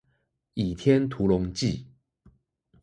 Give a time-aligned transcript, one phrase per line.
[0.55, 1.85] 倚天屠龍記